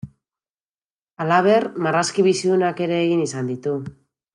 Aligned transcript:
Halaber, 1.25 1.67
marrazki 1.89 2.27
bizidunak 2.31 2.85
ere 2.89 3.01
egin 3.07 3.25
izan 3.31 3.57
ditu. 3.57 3.81